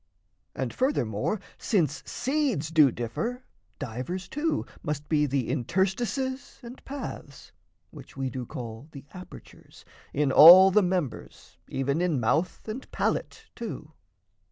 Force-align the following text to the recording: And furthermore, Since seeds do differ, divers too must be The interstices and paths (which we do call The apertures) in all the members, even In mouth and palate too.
And 0.55 0.73
furthermore, 0.73 1.39
Since 1.59 2.01
seeds 2.07 2.71
do 2.71 2.91
differ, 2.91 3.43
divers 3.77 4.27
too 4.27 4.65
must 4.81 5.07
be 5.07 5.27
The 5.27 5.47
interstices 5.49 6.57
and 6.63 6.83
paths 6.85 7.51
(which 7.91 8.17
we 8.17 8.31
do 8.31 8.47
call 8.47 8.87
The 8.93 9.05
apertures) 9.13 9.85
in 10.11 10.31
all 10.31 10.71
the 10.71 10.81
members, 10.81 11.59
even 11.67 12.01
In 12.01 12.19
mouth 12.19 12.67
and 12.67 12.89
palate 12.91 13.51
too. 13.55 13.91